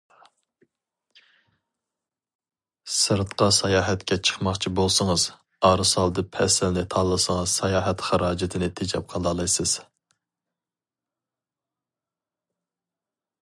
[2.93, 5.25] سىرتقا ساياھەتكە چىقماقچى بولسىڭىز
[5.69, 9.77] ئارىسالدى پەسىلنى تاللىسىڭىز ساياھەت خىراجىتىنى تېجەپ قالالايسىز.